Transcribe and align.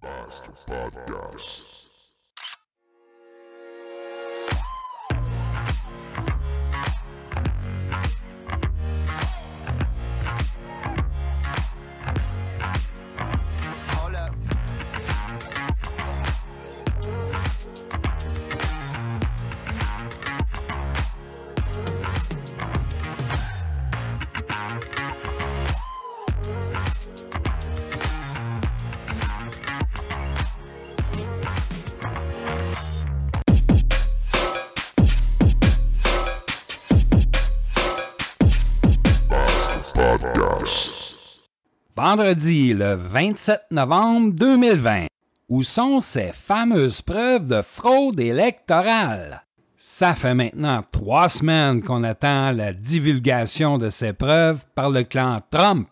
Basta 0.00 0.52
Podcast. 0.52 1.97
Vendredi 42.00 42.74
le 42.74 42.94
27 42.94 43.72
novembre 43.72 44.32
2020. 44.34 45.06
Où 45.48 45.64
sont 45.64 45.98
ces 45.98 46.30
fameuses 46.32 47.02
preuves 47.02 47.48
de 47.48 47.60
fraude 47.60 48.20
électorale? 48.20 49.42
Ça 49.76 50.14
fait 50.14 50.36
maintenant 50.36 50.84
trois 50.92 51.28
semaines 51.28 51.82
qu'on 51.82 52.04
attend 52.04 52.52
la 52.52 52.72
divulgation 52.72 53.78
de 53.78 53.90
ces 53.90 54.12
preuves 54.12 54.64
par 54.76 54.90
le 54.90 55.02
clan 55.02 55.40
Trump. 55.50 55.88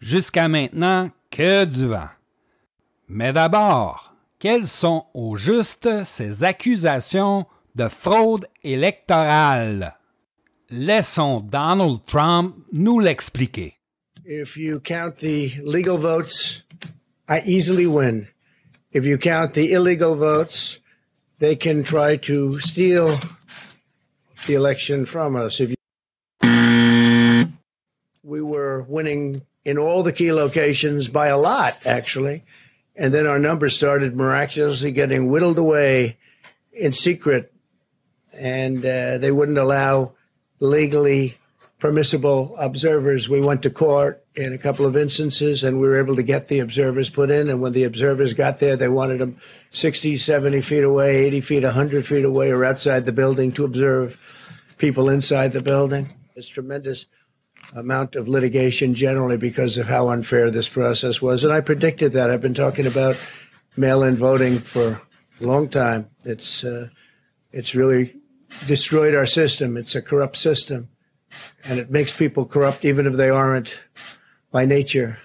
Jusqu'à 0.00 0.48
maintenant, 0.48 1.10
que 1.30 1.66
du 1.66 1.86
vent. 1.86 2.08
Mais 3.08 3.34
d'abord, 3.34 4.14
quelles 4.38 4.66
sont 4.66 5.04
au 5.12 5.36
juste 5.36 6.06
ces 6.06 6.44
accusations 6.44 7.44
de 7.74 7.88
fraude 7.88 8.46
électorale? 8.64 9.98
Laissons 10.70 11.40
Donald 11.42 12.00
Trump 12.06 12.56
nous 12.72 13.00
l'expliquer. 13.00 13.81
If 14.24 14.56
you 14.56 14.78
count 14.78 15.16
the 15.16 15.52
legal 15.64 15.98
votes, 15.98 16.62
I 17.28 17.40
easily 17.44 17.88
win. 17.88 18.28
If 18.92 19.04
you 19.04 19.18
count 19.18 19.54
the 19.54 19.72
illegal 19.72 20.14
votes, 20.14 20.78
they 21.40 21.56
can 21.56 21.82
try 21.82 22.16
to 22.18 22.60
steal 22.60 23.18
the 24.46 24.54
election 24.54 25.06
from 25.06 25.34
us. 25.34 25.58
If 25.58 25.70
you, 25.70 25.76
we 28.22 28.40
were 28.40 28.82
winning 28.82 29.42
in 29.64 29.76
all 29.76 30.04
the 30.04 30.12
key 30.12 30.32
locations 30.32 31.08
by 31.08 31.26
a 31.26 31.36
lot, 31.36 31.84
actually, 31.84 32.44
and 32.94 33.12
then 33.12 33.26
our 33.26 33.40
numbers 33.40 33.74
started 33.74 34.14
miraculously 34.14 34.92
getting 34.92 35.30
whittled 35.30 35.58
away 35.58 36.16
in 36.72 36.92
secret, 36.92 37.52
and 38.38 38.86
uh, 38.86 39.18
they 39.18 39.32
wouldn't 39.32 39.58
allow 39.58 40.12
legally 40.60 41.38
permissible 41.82 42.56
observers. 42.60 43.28
We 43.28 43.40
went 43.40 43.64
to 43.64 43.68
court 43.70 44.24
in 44.36 44.52
a 44.52 44.58
couple 44.58 44.86
of 44.86 44.96
instances 44.96 45.64
and 45.64 45.80
we 45.80 45.88
were 45.88 45.98
able 45.98 46.14
to 46.14 46.22
get 46.22 46.46
the 46.46 46.60
observers 46.60 47.10
put 47.10 47.28
in. 47.28 47.50
And 47.50 47.60
when 47.60 47.72
the 47.72 47.82
observers 47.82 48.34
got 48.34 48.60
there, 48.60 48.76
they 48.76 48.88
wanted 48.88 49.18
them 49.18 49.36
60, 49.72 50.16
70 50.16 50.60
feet 50.60 50.84
away, 50.84 51.24
80 51.24 51.40
feet, 51.40 51.64
100 51.64 52.06
feet 52.06 52.24
away, 52.24 52.52
or 52.52 52.64
outside 52.64 53.04
the 53.04 53.12
building 53.12 53.50
to 53.52 53.64
observe 53.64 54.16
people 54.78 55.08
inside 55.08 55.50
the 55.50 55.60
building. 55.60 56.08
It's 56.36 56.46
tremendous 56.46 57.06
amount 57.74 58.14
of 58.14 58.28
litigation 58.28 58.94
generally 58.94 59.36
because 59.36 59.76
of 59.76 59.88
how 59.88 60.08
unfair 60.08 60.52
this 60.52 60.68
process 60.68 61.20
was. 61.20 61.42
And 61.42 61.52
I 61.52 61.62
predicted 61.62 62.12
that. 62.12 62.30
I've 62.30 62.40
been 62.40 62.54
talking 62.54 62.86
about 62.86 63.20
mail-in 63.76 64.14
voting 64.14 64.60
for 64.60 65.00
a 65.40 65.44
long 65.44 65.68
time. 65.68 66.10
It's, 66.24 66.62
uh, 66.62 66.90
it's 67.50 67.74
really 67.74 68.14
destroyed 68.68 69.16
our 69.16 69.26
system. 69.26 69.76
It's 69.76 69.96
a 69.96 70.02
corrupt 70.02 70.36
system 70.36 70.88
and 71.64 71.78
it 71.78 71.90
makes 71.90 72.16
people 72.16 72.44
corrupt 72.44 72.84
even 72.84 73.06
if 73.06 73.14
they 73.14 73.30
aren't 73.30 73.80
by 74.50 74.64
nature. 74.64 75.18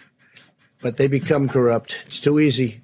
But 0.81 0.97
they 0.97 1.07
become 1.07 1.50
corrupt. 1.50 1.97
It's 2.06 2.19
too 2.19 2.40
easy. 2.40 2.81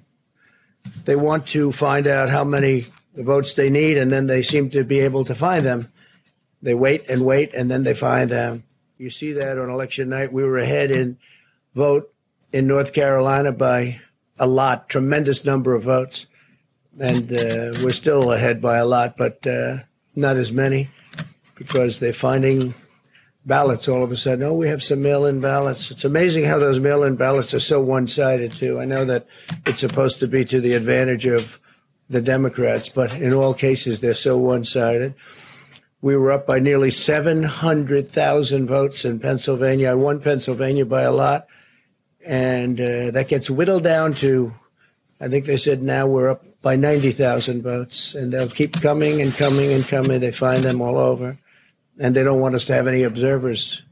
They 1.04 1.16
want 1.16 1.46
to 1.48 1.72
find 1.72 2.06
out 2.06 2.28
how 2.28 2.44
many 2.44 2.86
votes 3.14 3.54
they 3.54 3.70
need, 3.70 3.96
and 3.96 4.10
then 4.10 4.26
they 4.26 4.42
seem 4.42 4.70
to 4.70 4.84
be 4.84 5.00
able 5.00 5.24
to 5.24 5.34
find 5.34 5.64
them. 5.64 5.90
They 6.60 6.74
wait 6.74 7.08
and 7.08 7.24
wait, 7.24 7.54
and 7.54 7.70
then 7.70 7.84
they 7.84 7.94
find 7.94 8.30
them. 8.30 8.64
You 8.98 9.10
see 9.10 9.32
that 9.32 9.58
on 9.58 9.70
election 9.70 10.08
night. 10.08 10.32
We 10.32 10.44
were 10.44 10.58
ahead 10.58 10.90
in 10.90 11.18
vote 11.74 12.12
in 12.52 12.66
North 12.66 12.92
Carolina 12.92 13.52
by 13.52 14.00
a 14.38 14.46
lot, 14.46 14.88
tremendous 14.88 15.44
number 15.44 15.74
of 15.74 15.84
votes. 15.84 16.26
And 17.00 17.30
uh, 17.32 17.82
we're 17.82 17.90
still 17.90 18.32
ahead 18.32 18.60
by 18.60 18.76
a 18.78 18.86
lot, 18.86 19.16
but 19.16 19.44
uh, 19.46 19.78
not 20.14 20.36
as 20.36 20.52
many 20.52 20.88
because 21.56 21.98
they're 21.98 22.12
finding 22.12 22.74
ballots 23.46 23.88
all 23.88 24.02
of 24.02 24.10
a 24.10 24.16
sudden. 24.16 24.42
Oh, 24.42 24.54
we 24.54 24.68
have 24.68 24.82
some 24.82 25.02
mail 25.02 25.26
in 25.26 25.40
ballots. 25.40 25.90
It's 25.90 26.04
amazing 26.04 26.44
how 26.44 26.58
those 26.58 26.80
mail 26.80 27.02
in 27.02 27.16
ballots 27.16 27.52
are 27.54 27.60
so 27.60 27.80
one 27.80 28.06
sided, 28.06 28.52
too. 28.52 28.80
I 28.80 28.84
know 28.84 29.04
that 29.04 29.26
it's 29.66 29.80
supposed 29.80 30.20
to 30.20 30.26
be 30.26 30.44
to 30.46 30.60
the 30.60 30.74
advantage 30.74 31.26
of 31.26 31.60
the 32.08 32.20
Democrats, 32.20 32.88
but 32.88 33.12
in 33.14 33.32
all 33.32 33.54
cases, 33.54 34.00
they're 34.00 34.14
so 34.14 34.38
one 34.38 34.64
sided. 34.64 35.14
We 36.00 36.16
were 36.16 36.32
up 36.32 36.46
by 36.46 36.58
nearly 36.58 36.90
700,000 36.90 38.66
votes 38.66 39.04
in 39.04 39.20
Pennsylvania. 39.20 39.90
I 39.90 39.94
won 39.94 40.20
Pennsylvania 40.20 40.84
by 40.84 41.02
a 41.02 41.12
lot. 41.12 41.46
And 42.26 42.80
uh, 42.80 43.10
that 43.10 43.28
gets 43.28 43.50
whittled 43.50 43.84
down 43.84 44.12
to, 44.14 44.52
I 45.20 45.28
think 45.28 45.44
they 45.44 45.56
said 45.56 45.82
now 45.82 46.06
we're 46.06 46.30
up 46.30 46.44
by 46.60 46.76
90,000 46.76 47.62
votes. 47.62 48.14
And 48.14 48.32
they'll 48.32 48.48
keep 48.48 48.80
coming 48.80 49.22
and 49.22 49.34
coming 49.34 49.72
and 49.72 49.86
coming. 49.86 50.20
They 50.20 50.32
find 50.32 50.62
them 50.62 50.82
all 50.82 50.98
over 50.98 51.38
and 51.98 52.14
they 52.14 52.22
don't 52.24 52.40
want 52.40 52.54
us 52.54 52.64
to 52.66 52.74
have 52.74 52.86
any 52.86 53.04
observers. 53.04 53.82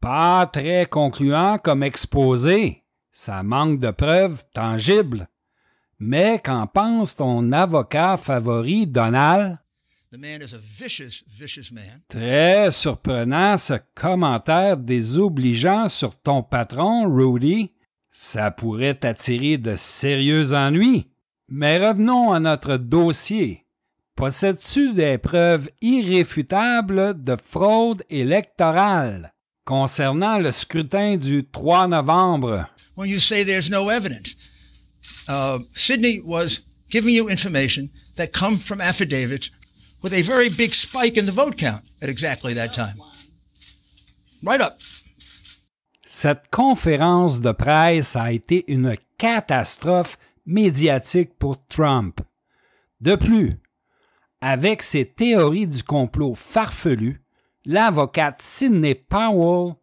Pas 0.00 0.46
très 0.46 0.86
concluant 0.86 1.58
comme 1.58 1.82
exposé. 1.82 2.84
Ça 3.12 3.42
manque 3.42 3.80
de 3.80 3.90
preuves 3.90 4.44
tangibles. 4.54 5.28
Mais 5.98 6.38
qu'en 6.38 6.68
pense 6.68 7.16
ton 7.16 7.50
avocat 7.50 8.16
favori, 8.16 8.86
Donald? 8.86 9.58
The 10.10 10.16
man 10.16 10.40
is 10.40 10.54
a 10.54 10.58
vicious, 10.58 11.24
vicious 11.26 11.72
man. 11.72 12.00
Très 12.08 12.70
surprenant 12.70 13.56
ce 13.58 13.74
commentaire 13.94 14.76
désobligeant 14.76 15.88
sur 15.88 16.16
ton 16.16 16.42
patron, 16.42 17.12
Rudy. 17.12 17.72
Ça 18.10 18.50
pourrait 18.50 18.94
t'attirer 18.94 19.58
de 19.58 19.74
sérieux 19.76 20.54
ennuis. 20.54 21.08
Mais 21.48 21.78
revenons 21.86 22.32
à 22.32 22.40
notre 22.40 22.76
dossier. 22.76 23.66
Possèdes-tu 24.18 24.94
des 24.94 25.16
preuves 25.16 25.70
irréfutables 25.80 27.22
de 27.22 27.36
fraude 27.40 28.02
électorale? 28.10 29.32
Concernant 29.64 30.40
le 30.40 30.50
scrutin 30.50 31.16
du 31.16 31.44
3 31.44 31.86
novembre? 31.86 32.66
When 32.96 33.08
you 33.08 33.20
say 33.20 33.44
there's 33.44 33.70
no 33.70 33.90
evidence, 33.90 34.34
uh, 35.28 35.60
Sydney 35.70 36.20
was 36.24 36.62
giving 36.90 37.14
you 37.14 37.28
information 37.28 37.90
that 38.16 38.32
come 38.32 38.58
from 38.58 38.80
affidavits 38.80 39.52
with 40.02 40.12
a 40.12 40.22
very 40.22 40.48
big 40.48 40.74
spike 40.74 41.16
in 41.16 41.24
the 41.24 41.30
vote 41.30 41.56
count 41.56 41.84
at 42.02 42.08
exactly 42.08 42.52
that 42.54 42.72
time. 42.72 43.00
Right 44.42 44.60
up. 44.60 44.80
Cette 46.04 46.50
conférence 46.50 47.40
de 47.40 47.52
presse 47.52 48.16
a 48.16 48.32
été 48.32 48.64
une 48.66 48.96
catastrophe 49.16 50.18
médiatique 50.44 51.38
pour 51.38 51.64
Trump. 51.68 52.20
De 53.00 53.14
plus, 53.14 53.60
avec 54.40 54.82
ses 54.82 55.04
théories 55.04 55.66
du 55.66 55.82
complot 55.82 56.34
farfelues, 56.34 57.20
l'avocate 57.64 58.40
Sidney 58.40 58.94
Powell 58.94 59.74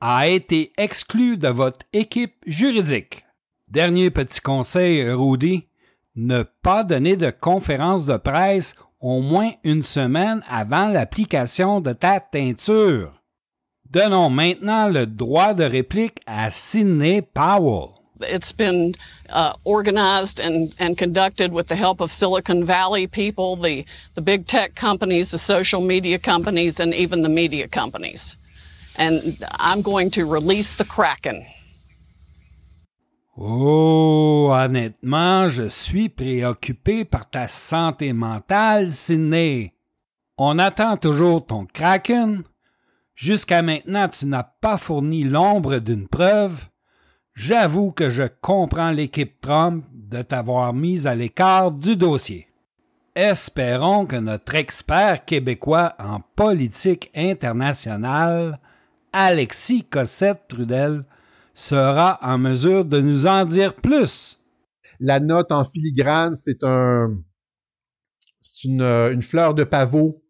a 0.00 0.28
été 0.28 0.72
exclue 0.76 1.36
de 1.36 1.48
votre 1.48 1.84
équipe 1.92 2.36
juridique. 2.46 3.24
Dernier 3.68 4.10
petit 4.10 4.40
conseil, 4.40 5.10
Rudy, 5.10 5.68
ne 6.16 6.42
pas 6.42 6.84
donner 6.84 7.16
de 7.16 7.30
conférence 7.30 8.06
de 8.06 8.16
presse 8.16 8.74
au 9.00 9.20
moins 9.20 9.52
une 9.62 9.82
semaine 9.82 10.42
avant 10.48 10.88
l'application 10.88 11.80
de 11.80 11.92
ta 11.92 12.20
teinture. 12.20 13.12
Donnons 13.90 14.30
maintenant 14.30 14.88
le 14.88 15.06
droit 15.06 15.54
de 15.54 15.64
réplique 15.64 16.20
à 16.26 16.50
Sidney 16.50 17.22
Powell. 17.22 17.97
It's 18.20 18.52
been 18.52 18.94
uh, 19.28 19.54
organized 19.64 20.40
and, 20.40 20.74
and 20.78 20.96
conducted 20.96 21.52
with 21.52 21.68
the 21.68 21.76
help 21.76 22.00
of 22.00 22.10
Silicon 22.10 22.64
Valley 22.64 23.06
people, 23.06 23.56
the, 23.56 23.84
the 24.14 24.20
big 24.20 24.46
tech 24.46 24.74
companies, 24.74 25.30
the 25.30 25.38
social 25.38 25.80
media 25.80 26.18
companies, 26.18 26.80
and 26.80 26.94
even 26.94 27.22
the 27.22 27.28
media 27.28 27.68
companies. 27.68 28.36
And 28.96 29.36
I'm 29.52 29.82
going 29.82 30.10
to 30.12 30.26
release 30.26 30.74
the 30.74 30.84
Kraken. 30.84 31.46
Oh, 33.40 34.50
honnêtement, 34.52 35.48
je 35.48 35.68
suis 35.68 36.08
préoccupé 36.08 37.04
par 37.04 37.30
ta 37.30 37.46
santé 37.46 38.12
mentale, 38.12 38.90
Sidney. 38.90 39.74
On 40.36 40.58
attend 40.58 40.96
toujours 40.96 41.46
ton 41.46 41.64
Kraken. 41.66 42.42
Jusqu'à 43.14 43.62
maintenant, 43.62 44.08
tu 44.08 44.26
n'as 44.26 44.42
pas 44.44 44.76
fourni 44.76 45.24
l'ombre 45.24 45.78
d'une 45.78 46.08
preuve. 46.08 46.66
J'avoue 47.38 47.92
que 47.92 48.10
je 48.10 48.24
comprends 48.40 48.90
l'équipe 48.90 49.40
Trump 49.40 49.84
de 49.92 50.22
t'avoir 50.22 50.74
mise 50.74 51.06
à 51.06 51.14
l'écart 51.14 51.70
du 51.70 51.94
dossier. 51.94 52.48
Espérons 53.14 54.06
que 54.06 54.16
notre 54.16 54.56
expert 54.56 55.24
québécois 55.24 55.94
en 56.00 56.18
politique 56.18 57.12
internationale, 57.14 58.58
Alexis 59.12 59.84
Cossette-Trudel, 59.84 61.04
sera 61.54 62.18
en 62.22 62.38
mesure 62.38 62.84
de 62.84 63.00
nous 63.00 63.28
en 63.28 63.44
dire 63.44 63.76
plus. 63.76 64.42
La 64.98 65.20
note 65.20 65.52
en 65.52 65.64
filigrane, 65.64 66.34
c'est 66.34 66.64
un, 66.64 67.18
une, 68.64 68.82
une 68.82 69.22
fleur 69.22 69.54
de 69.54 69.62
pavot. 69.62 70.24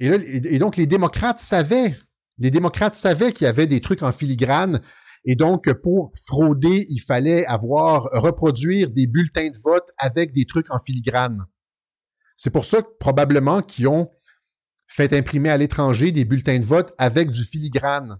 Et, 0.00 0.08
et 0.08 0.58
donc, 0.58 0.76
les 0.76 0.86
démocrates 0.86 1.38
savaient, 1.38 1.96
les 2.38 2.50
démocrates 2.50 2.96
savaient 2.96 3.32
qu'il 3.32 3.44
y 3.44 3.48
avait 3.48 3.68
des 3.68 3.80
trucs 3.80 4.02
en 4.02 4.10
filigrane. 4.10 4.82
Et 5.24 5.36
donc, 5.36 5.72
pour 5.82 6.12
frauder, 6.26 6.86
il 6.90 7.00
fallait 7.00 7.46
avoir, 7.46 8.08
reproduire 8.12 8.90
des 8.90 9.06
bulletins 9.06 9.48
de 9.48 9.58
vote 9.62 9.88
avec 9.98 10.32
des 10.32 10.44
trucs 10.44 10.70
en 10.70 10.78
filigrane. 10.78 11.46
C'est 12.36 12.50
pour 12.50 12.64
ça 12.64 12.82
que 12.82 12.88
probablement 12.98 13.62
qu'ils 13.62 13.88
ont 13.88 14.10
fait 14.86 15.12
imprimer 15.12 15.48
à 15.48 15.56
l'étranger 15.56 16.12
des 16.12 16.24
bulletins 16.24 16.58
de 16.58 16.64
vote 16.64 16.92
avec 16.98 17.30
du 17.30 17.42
filigrane, 17.44 18.18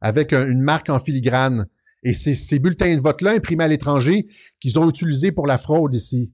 avec 0.00 0.32
une 0.32 0.62
marque 0.62 0.88
en 0.88 0.98
filigrane. 0.98 1.66
Et 2.02 2.14
c'est 2.14 2.34
ces 2.34 2.58
bulletins 2.58 2.94
de 2.94 3.00
vote-là 3.00 3.32
imprimés 3.32 3.64
à 3.64 3.68
l'étranger 3.68 4.28
qu'ils 4.60 4.78
ont 4.78 4.88
utilisés 4.88 5.32
pour 5.32 5.46
la 5.46 5.58
fraude 5.58 5.94
ici. 5.94 6.32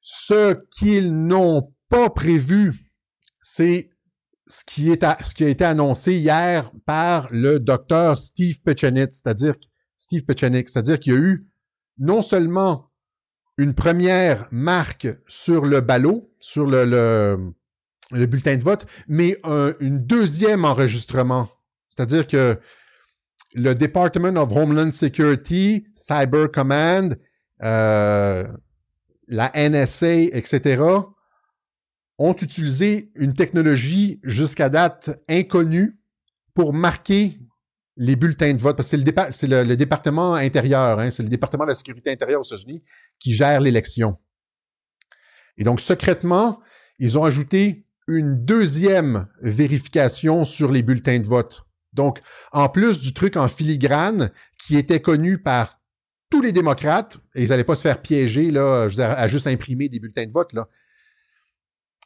Ce 0.00 0.58
qu'ils 0.76 1.14
n'ont 1.16 1.72
pas 1.88 2.10
prévu, 2.10 2.74
c'est 3.40 3.91
ce 4.46 4.64
qui, 4.64 4.90
a 4.90 5.48
été 5.48 5.64
annoncé 5.64 6.14
hier 6.14 6.70
par 6.84 7.28
le 7.30 7.58
docteur 7.58 8.18
Steve 8.18 8.60
Pechenik, 8.60 9.14
c'est-à-dire 9.14 9.54
Steve 9.96 10.24
Pechenik, 10.24 10.68
c'est-à-dire 10.68 10.98
qu'il 10.98 11.12
y 11.12 11.16
a 11.16 11.18
eu 11.18 11.46
non 11.98 12.22
seulement 12.22 12.90
une 13.58 13.74
première 13.74 14.48
marque 14.50 15.08
sur 15.28 15.64
le 15.64 15.80
ballot, 15.80 16.32
sur 16.40 16.66
le, 16.66 16.84
le, 18.10 18.26
bulletin 18.26 18.56
de 18.56 18.62
vote, 18.62 18.86
mais 19.08 19.38
un 19.44 19.74
une 19.80 20.04
deuxième 20.04 20.64
enregistrement. 20.64 21.48
C'est-à-dire 21.88 22.26
que 22.26 22.58
le 23.54 23.74
Department 23.74 24.36
of 24.36 24.50
Homeland 24.56 24.90
Security, 24.90 25.86
Cyber 25.94 26.50
Command, 26.50 27.16
euh, 27.62 28.44
la 29.28 29.52
NSA, 29.54 30.22
etc., 30.32 30.82
ont 32.22 32.34
utilisé 32.34 33.10
une 33.14 33.34
technologie 33.34 34.20
jusqu'à 34.22 34.68
date 34.68 35.10
inconnue 35.28 35.98
pour 36.54 36.72
marquer 36.72 37.38
les 37.96 38.16
bulletins 38.16 38.54
de 38.54 38.60
vote, 38.60 38.76
parce 38.76 38.90
que 38.90 38.96
c'est 39.32 39.46
le, 39.46 39.76
département 39.76 40.34
intérieur, 40.34 40.98
hein, 40.98 41.10
c'est 41.10 41.22
le 41.22 41.28
département 41.28 41.64
de 41.64 41.70
la 41.70 41.74
sécurité 41.74 42.10
intérieure 42.10 42.40
aux 42.40 42.44
États-Unis 42.44 42.82
qui 43.18 43.32
gère 43.32 43.60
l'élection. 43.60 44.18
Et 45.58 45.64
donc, 45.64 45.80
secrètement, 45.80 46.60
ils 46.98 47.18
ont 47.18 47.24
ajouté 47.24 47.86
une 48.08 48.44
deuxième 48.44 49.26
vérification 49.42 50.44
sur 50.44 50.72
les 50.72 50.82
bulletins 50.82 51.18
de 51.18 51.26
vote. 51.26 51.66
Donc, 51.92 52.20
en 52.52 52.68
plus 52.68 53.00
du 53.00 53.12
truc 53.12 53.36
en 53.36 53.48
filigrane 53.48 54.30
qui 54.64 54.76
était 54.76 55.00
connu 55.00 55.38
par 55.38 55.80
tous 56.30 56.40
les 56.40 56.52
démocrates, 56.52 57.18
et 57.34 57.42
ils 57.42 57.50
n'allaient 57.50 57.64
pas 57.64 57.76
se 57.76 57.82
faire 57.82 58.00
piéger 58.00 58.50
là, 58.50 58.88
à 58.98 59.28
juste 59.28 59.46
imprimer 59.46 59.90
des 59.90 60.00
bulletins 60.00 60.26
de 60.26 60.32
vote. 60.32 60.52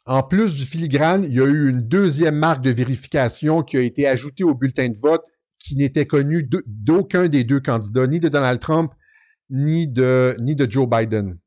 En 0.07 0.23
plus 0.23 0.55
du 0.55 0.63
filigrane, 0.63 1.25
il 1.25 1.35
y 1.35 1.41
a 1.41 1.45
eu 1.45 1.69
une 1.69 1.81
deuxième 1.81 2.35
marque 2.35 2.61
de 2.61 2.69
vérification 2.69 3.61
qui 3.61 3.75
a 3.75 3.81
été 3.81 4.07
ajoutée 4.07 4.45
au 4.45 4.55
bulletin 4.55 4.87
de 4.87 4.97
vote 4.97 5.25
qui 5.59 5.75
n'était 5.75 6.05
connue 6.05 6.47
d'aucun 6.65 7.27
des 7.27 7.43
deux 7.43 7.59
candidats, 7.59 8.07
ni 8.07 8.21
de 8.21 8.29
Donald 8.29 8.61
Trump, 8.61 8.93
ni 9.49 9.85
de, 9.85 10.37
Joe 10.69 10.87
Biden. 10.87 11.37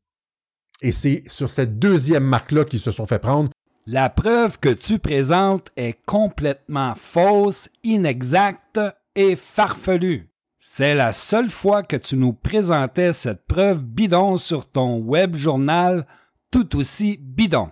Et 0.83 0.93
c'est 0.93 1.23
sur 1.27 1.51
cette 1.51 1.79
deuxième 1.79 2.25
marque-là 2.25 2.65
qu'ils 2.65 2.81
se 2.81 2.93
sont 2.93 3.07
fait 3.07 3.19
prendre. 3.19 3.49
La 3.87 4.11
preuve 4.11 4.59
que 4.59 4.69
tu 4.69 4.99
présentes 4.99 5.71
est 5.77 5.99
complètement 6.05 6.95
fausse, 6.97 7.71
inexacte 7.83 8.81
et 9.15 9.37
farfelue. 9.37 10.29
C'est 10.59 10.95
la 10.95 11.13
seule 11.13 11.49
fois 11.49 11.83
que 11.83 11.97
tu 11.97 12.17
nous 12.17 12.35
présentais 12.35 13.15
cette 13.15 13.47
preuve 13.47 13.85
bidon 13.85 14.37
sur 14.37 14.71
ton 14.71 14.99
web 14.99 15.35
journal 15.35 16.07
tout 16.51 16.77
aussi 16.77 17.17
bidon. 17.17 17.71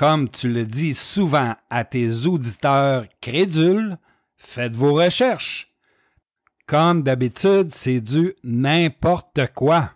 Comme 0.00 0.30
tu 0.30 0.48
le 0.50 0.64
dis 0.64 0.94
souvent 0.94 1.56
à 1.68 1.84
tes 1.84 2.26
auditeurs 2.26 3.04
crédules, 3.20 3.98
faites 4.38 4.72
vos 4.72 4.94
recherches. 4.94 5.74
Comme 6.66 7.02
d'habitude, 7.02 7.70
c'est 7.70 8.00
du 8.00 8.34
n'importe 8.42 9.40
quoi. 9.54 9.90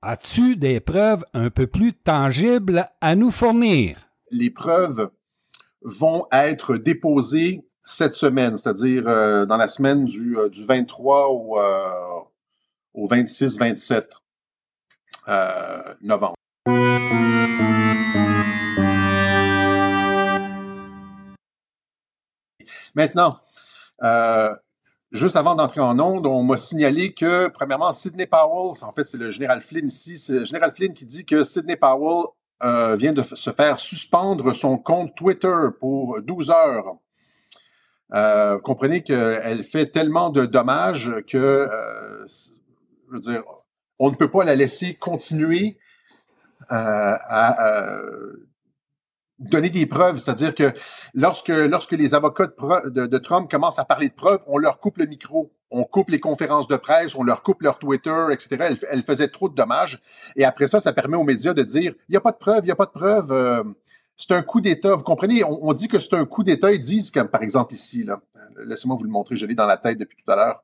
As-tu 0.00 0.56
des 0.56 0.80
preuves 0.80 1.26
un 1.34 1.50
peu 1.50 1.66
plus 1.66 1.92
tangibles 1.92 2.88
à 3.02 3.16
nous 3.16 3.30
fournir? 3.30 3.98
Les 4.30 4.48
preuves 4.48 5.10
vont 5.82 6.26
être 6.32 6.78
déposées 6.78 7.68
cette 7.82 8.14
semaine, 8.14 8.56
c'est-à-dire 8.56 9.06
euh, 9.06 9.44
dans 9.44 9.58
la 9.58 9.68
semaine 9.68 10.06
du, 10.06 10.38
euh, 10.38 10.48
du 10.48 10.64
23 10.64 11.28
au, 11.28 11.60
euh, 11.60 11.90
au 12.94 13.06
26-27 13.06 14.06
novembre. 16.00 16.34
Maintenant, 22.94 23.38
euh, 24.02 24.54
juste 25.12 25.36
avant 25.36 25.54
d'entrer 25.54 25.80
en 25.80 25.98
onde, 25.98 26.26
on 26.26 26.42
m'a 26.42 26.56
signalé 26.56 27.12
que, 27.14 27.48
premièrement, 27.48 27.92
Sidney 27.92 28.26
Powell, 28.26 28.72
en 28.82 28.92
fait, 28.92 29.04
c'est 29.04 29.18
le 29.18 29.30
général 29.30 29.60
Flynn 29.60 29.86
ici, 29.86 30.16
c'est 30.16 30.32
le 30.32 30.44
général 30.44 30.72
Flynn 30.74 30.94
qui 30.94 31.04
dit 31.04 31.24
que 31.24 31.44
Sidney 31.44 31.76
Powell 31.76 32.26
euh, 32.62 32.96
vient 32.96 33.12
de 33.12 33.22
se 33.22 33.50
faire 33.50 33.78
suspendre 33.78 34.54
son 34.54 34.78
compte 34.78 35.14
Twitter 35.14 35.68
pour 35.80 36.20
12 36.22 36.50
heures. 36.50 36.96
Euh, 38.12 38.58
comprenez 38.60 39.02
qu'elle 39.02 39.64
fait 39.64 39.86
tellement 39.86 40.30
de 40.30 40.46
dommages 40.46 41.12
que, 41.26 41.36
euh, 41.36 42.26
je 42.26 43.12
veux 43.12 43.20
dire, 43.20 43.42
on 43.98 44.10
ne 44.10 44.14
peut 44.14 44.30
pas 44.30 44.44
la 44.44 44.54
laisser 44.54 44.94
continuer 44.94 45.78
à, 46.68 48.00
donner 49.38 49.70
des 49.70 49.86
preuves, 49.86 50.18
c'est-à-dire 50.18 50.54
que 50.54 50.72
lorsque 51.12 51.48
lorsque 51.48 51.92
les 51.92 52.14
avocats 52.14 52.46
de, 52.46 53.18
Trump 53.18 53.50
commencent 53.50 53.78
à 53.78 53.84
parler 53.84 54.08
de 54.08 54.14
preuves, 54.14 54.40
on 54.46 54.58
leur 54.58 54.78
coupe 54.78 54.98
le 54.98 55.06
micro, 55.06 55.52
on 55.70 55.84
coupe 55.84 56.10
les 56.10 56.20
conférences 56.20 56.68
de 56.68 56.76
presse, 56.76 57.16
on 57.16 57.24
leur 57.24 57.42
coupe 57.42 57.62
leur 57.62 57.78
Twitter, 57.78 58.26
etc. 58.30 58.56
Elle, 58.60 58.78
elle 58.90 59.02
faisait 59.02 59.28
trop 59.28 59.48
de 59.48 59.54
dommages. 59.54 60.00
Et 60.36 60.44
après 60.44 60.68
ça, 60.68 60.78
ça 60.78 60.92
permet 60.92 61.16
aux 61.16 61.24
médias 61.24 61.52
de 61.52 61.62
dire 61.62 61.94
il 62.08 62.12
n'y 62.12 62.16
a 62.16 62.20
pas 62.20 62.32
de 62.32 62.36
preuves, 62.36 62.60
il 62.62 62.66
n'y 62.66 62.72
a 62.72 62.76
pas 62.76 62.86
de 62.86 62.92
preuves. 62.92 63.32
Euh, 63.32 63.64
c'est 64.16 64.32
un 64.32 64.42
coup 64.42 64.60
d'État. 64.60 64.94
Vous 64.94 65.02
comprenez? 65.02 65.42
On, 65.44 65.72
dit 65.72 65.88
que 65.88 65.98
c'est 65.98 66.14
un 66.14 66.24
coup 66.24 66.44
d'État. 66.44 66.72
Ils 66.72 66.80
disent, 66.80 67.10
comme 67.10 67.28
par 67.28 67.42
exemple 67.42 67.74
ici, 67.74 68.04
là, 68.04 68.20
laissez-moi 68.64 68.96
vous 68.96 69.04
le 69.04 69.10
montrer, 69.10 69.36
je 69.36 69.46
l'ai 69.46 69.54
dans 69.54 69.66
la 69.66 69.76
tête 69.76 69.98
depuis 69.98 70.16
tout 70.16 70.30
à 70.30 70.36
l'heure. 70.36 70.62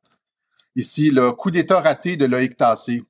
Ici, 0.77 1.11
le 1.11 1.33
coup 1.33 1.50
d'État 1.50 1.81
raté 1.81 2.17
de 2.17 2.27
Loïc 2.27 2.57
Tassé. 2.57 3.03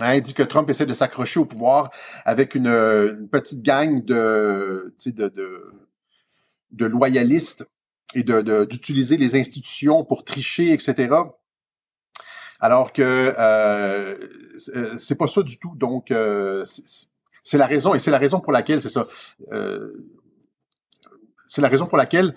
Hein, 0.00 0.14
il 0.14 0.22
dit 0.22 0.34
que 0.34 0.42
Trump 0.42 0.68
essaie 0.68 0.86
de 0.86 0.94
s'accrocher 0.94 1.40
au 1.40 1.46
pouvoir 1.46 1.90
avec 2.24 2.54
une, 2.54 3.28
petite 3.30 3.62
gang 3.62 4.04
de, 4.04 4.94
de, 5.06 5.28
de, 5.28 5.72
de 6.72 6.86
loyalistes 6.86 7.66
et 8.14 8.22
d'utiliser 8.22 9.16
les 9.16 9.36
institutions 9.36 10.04
pour 10.04 10.24
tricher, 10.24 10.72
etc. 10.72 11.14
Alors 12.60 12.92
que 12.92 13.34
euh, 13.38 14.16
euh, 14.74 14.98
c'est 14.98 15.16
pas 15.16 15.26
ça 15.26 15.42
du 15.42 15.58
tout. 15.58 15.74
Donc, 15.76 16.10
euh, 16.10 16.64
c'est 17.44 17.58
la 17.58 17.66
raison, 17.66 17.94
et 17.94 17.98
c'est 17.98 18.10
la 18.10 18.18
raison 18.18 18.40
pour 18.40 18.52
laquelle, 18.52 18.80
c'est 18.80 18.88
ça, 18.88 19.06
euh, 19.52 19.92
c'est 21.46 21.60
la 21.60 21.68
raison 21.68 21.86
pour 21.86 21.98
laquelle, 21.98 22.34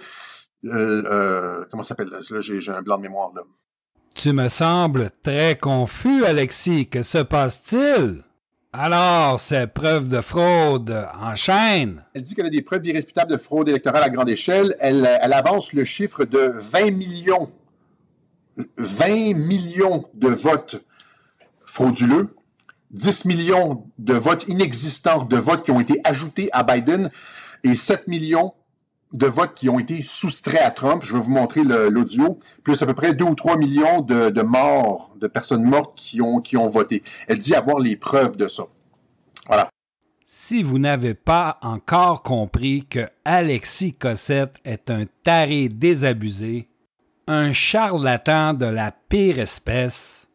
comment 0.61 1.83
ça 1.83 1.89
s'appelle, 1.89 2.09
là, 2.09 2.39
j'ai 2.39 2.71
un 2.71 2.81
blanc 2.81 2.97
de 2.97 3.03
mémoire, 3.03 3.31
là. 3.33 3.43
Tu 4.15 4.33
me 4.33 4.47
sembles 4.49 5.11
très 5.23 5.57
confus, 5.57 6.25
Alexis. 6.25 6.87
Que 6.87 7.03
se 7.03 7.19
passe-t-il? 7.19 8.23
Alors, 8.71 9.39
ces 9.39 9.65
preuves 9.65 10.07
de 10.07 10.21
fraude 10.21 11.07
enchaînent. 11.19 12.03
Elle 12.13 12.21
dit 12.21 12.35
qu'elle 12.35 12.45
a 12.45 12.51
des 12.51 12.61
preuves 12.61 12.85
irréfutables 12.85 13.31
de 13.31 13.37
fraude 13.37 13.67
électorale 13.67 14.03
à 14.03 14.09
grande 14.09 14.29
échelle. 14.29 14.75
Elle, 14.79 15.05
avance 15.05 15.73
le 15.73 15.85
chiffre 15.85 16.25
de 16.25 16.51
20 16.53 16.91
millions. 16.91 17.49
20 18.77 19.35
millions 19.35 20.05
de 20.13 20.27
votes 20.27 20.83
frauduleux, 21.65 22.35
10 22.91 23.25
millions 23.25 23.85
de 23.97 24.13
votes 24.13 24.47
inexistants, 24.47 25.23
de 25.23 25.37
votes 25.37 25.63
qui 25.63 25.71
ont 25.71 25.79
été 25.79 26.01
ajoutés 26.03 26.49
à 26.51 26.63
Biden 26.63 27.09
et 27.63 27.73
7 27.73 28.07
millions 28.07 28.53
de 29.13 29.25
votes 29.25 29.53
qui 29.55 29.69
ont 29.69 29.79
été 29.79 30.03
soustraits 30.03 30.61
à 30.61 30.71
Trump. 30.71 31.03
Je 31.03 31.13
vais 31.13 31.19
vous 31.19 31.31
montrer 31.31 31.63
l'audio. 31.63 32.39
Plus 32.63 32.81
à 32.81 32.85
peu 32.85 32.93
près 32.93 33.13
2 33.13 33.25
ou 33.25 33.35
3 33.35 33.57
millions 33.57 34.01
de, 34.01 34.41
morts, 34.41 35.11
de 35.19 35.27
personnes 35.27 35.63
mortes 35.63 35.93
qui 35.95 36.21
ont, 36.21 36.41
qui 36.41 36.57
ont 36.57 36.69
voté. 36.69 37.03
Elle 37.27 37.39
dit 37.39 37.55
avoir 37.55 37.79
les 37.79 37.95
preuves 37.95 38.37
de 38.37 38.47
ça. 38.47 38.63
Voilà. 39.47 39.69
Si 40.25 40.61
vous 40.61 40.77
n'avez 40.77 41.15
pas 41.15 41.57
encore 41.63 42.21
compris 42.21 42.85
que 42.85 43.09
Alexis 43.25 43.95
Cossette 43.95 44.57
est 44.63 44.91
un 44.91 45.05
taré 45.23 45.69
désabusé, 45.69 46.69
un 47.25 47.51
charlatan 47.51 48.53
de 48.53 48.67
la 48.67 48.91
pire 48.91 49.39
espèce, 49.39 50.29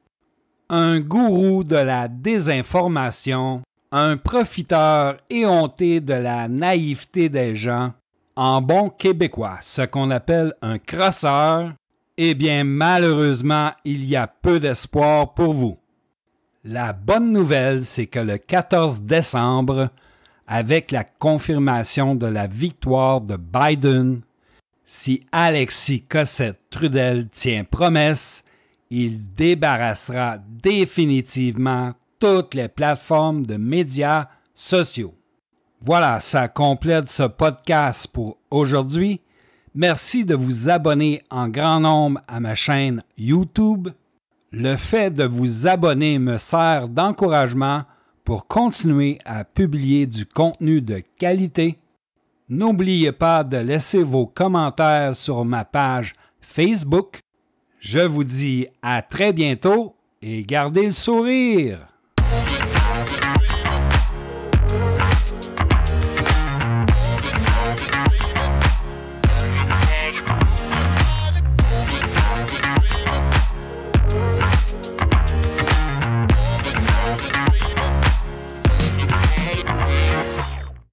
un 0.69 0.99
gourou 0.99 1.63
de 1.63 1.77
la 1.77 2.09
désinformation, 2.09 3.63
un 3.93 4.17
profiteur 4.17 5.19
éhonté 5.31 6.01
de 6.01 6.15
la 6.15 6.49
naïveté 6.49 7.29
des 7.29 7.55
gens, 7.55 7.93
en 8.37 8.61
bon 8.63 8.91
québécois, 8.91 9.59
ce 9.61 9.83
qu'on 9.83 10.11
appelle 10.11 10.55
un 10.63 10.79
crosseur, 10.79 11.73
eh 12.17 12.35
bien 12.35 12.65
malheureusement, 12.65 13.71
il 13.85 14.05
y 14.05 14.17
a 14.17 14.27
peu 14.27 14.61
d'espoir 14.61 15.35
pour 15.35 15.55
vous. 15.55 15.79
La 16.65 16.93
bonne 16.93 17.33
nouvelle, 17.33 17.83
c'est 17.83 18.07
que 18.07 18.21
le 18.21 18.39
14 18.39 19.03
décembre, 19.03 19.91
avec 20.47 20.91
la 20.91 21.05
confirmation 21.05 22.15
de 22.15 22.27
la 22.27 22.47
victoire 22.47 23.21
de 23.21 23.37
Biden, 23.37 24.23
si 24.85 25.23
Alexis 25.33 26.03
Cossette 26.03 26.61
Trudel 26.71 27.29
tient 27.29 27.65
promesse, 27.65 28.45
il 28.91 29.33
débarrassera 29.35 30.39
définitivement 30.39 31.95
toutes 32.19 32.55
les 32.55 32.69
plateformes 32.69 33.45
de 33.45 33.57
médias 33.57 34.29
sociaux. 34.55 35.15
Voilà, 35.87 36.19
ça 36.19 36.49
complète 36.49 37.11
ce 37.11 37.25
podcast 37.25 38.09
pour 38.11 38.39
aujourd'hui. 38.51 39.21
Merci 39.75 40.25
de 40.25 40.35
vous 40.35 40.71
abonner 40.71 41.23
en 41.29 41.51
grand 41.51 41.79
nombre 41.79 42.23
à 42.27 42.41
ma 42.41 42.55
chaîne 42.55 43.03
YouTube. 43.19 43.89
Le 44.51 44.77
fait 44.77 45.11
de 45.11 45.25
vous 45.25 45.69
abonner 45.69 46.19
me 46.19 46.39
sert 46.39 46.89
d'encouragement 46.89 47.83
pour 48.25 48.47
continuer 48.47 49.19
à 49.27 49.45
publier 49.45 50.07
du 50.07 50.25
contenu 50.25 50.81
de 50.81 51.03
qualité. 51.19 51.79
N'oubliez 52.49 53.13
pas 53.13 53.45
de 53.45 53.59
laisser 53.59 54.03
vos 54.03 54.27
commentaires 54.27 55.15
sur 55.15 55.45
ma 55.45 55.67
page 55.67 56.15
Facebook. 56.41 57.21
Je 57.81 58.01
vous 58.01 58.25
dis 58.25 58.69
à 58.81 59.03
très 59.03 59.35
bientôt 59.35 59.97
et 60.23 60.45
gardez 60.45 60.87
le 60.87 60.93
sourire. 60.93 61.94